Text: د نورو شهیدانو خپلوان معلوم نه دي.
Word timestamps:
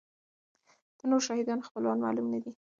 د 0.97 0.99
نورو 1.09 1.25
شهیدانو 1.27 1.67
خپلوان 1.67 1.97
معلوم 2.05 2.27
نه 2.33 2.39
دي. 2.43 2.51